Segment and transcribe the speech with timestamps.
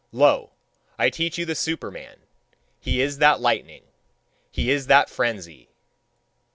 [0.11, 0.53] Lo,
[0.97, 2.21] I teach you the Superman:
[2.79, 3.83] he is that lightning,
[4.49, 5.69] he is that frenzy!